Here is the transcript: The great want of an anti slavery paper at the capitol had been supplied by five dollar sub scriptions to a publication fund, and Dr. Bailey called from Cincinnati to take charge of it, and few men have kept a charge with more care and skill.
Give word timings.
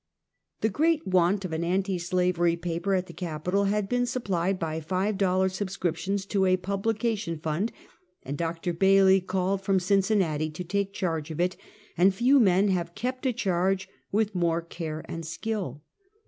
The 0.61 0.69
great 0.69 1.05
want 1.05 1.45
of 1.45 1.53
an 1.53 1.63
anti 1.63 1.99
slavery 1.99 2.55
paper 2.55 2.95
at 2.95 3.05
the 3.05 3.13
capitol 3.13 3.65
had 3.65 3.87
been 3.87 4.07
supplied 4.07 4.57
by 4.57 4.79
five 4.81 5.15
dollar 5.15 5.47
sub 5.47 5.69
scriptions 5.69 6.25
to 6.25 6.45
a 6.47 6.57
publication 6.57 7.37
fund, 7.37 7.71
and 8.23 8.35
Dr. 8.35 8.73
Bailey 8.73 9.21
called 9.21 9.61
from 9.61 9.79
Cincinnati 9.79 10.49
to 10.49 10.63
take 10.63 10.91
charge 10.93 11.29
of 11.29 11.39
it, 11.39 11.55
and 11.99 12.15
few 12.15 12.39
men 12.39 12.69
have 12.69 12.95
kept 12.95 13.27
a 13.27 13.31
charge 13.31 13.87
with 14.11 14.33
more 14.33 14.63
care 14.63 15.03
and 15.07 15.23
skill. 15.23 15.83